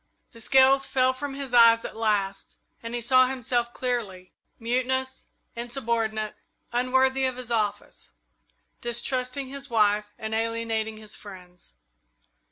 [0.31, 6.33] The scales fell from his eyes at last, and he saw himself clearly mutinous, insubordinate,
[6.71, 8.09] unworthy of his office;
[8.81, 11.73] distrusting his wife and alienating his friends.